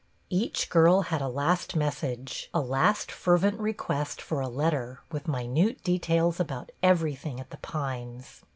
Each 0.31 0.67
girl 0.67 1.01
had 1.01 1.21
a 1.21 1.27
last 1.29 1.75
message, 1.75 2.49
a 2.55 2.59
last 2.59 3.11
fer 3.11 3.37
vent 3.37 3.59
request 3.59 4.19
for 4.19 4.41
a 4.41 4.47
letter 4.49 4.99
with 5.11 5.27
minute 5.27 5.83
details 5.83 6.39
about 6.39 6.71
everything 6.81 7.39
at 7.39 7.51
The 7.51 7.57
Pines. 7.57 8.41